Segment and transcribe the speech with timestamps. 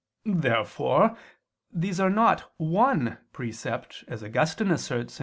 [0.25, 1.15] Therefore
[1.71, 5.19] these are not one precept, as Augustine asserts (Qq.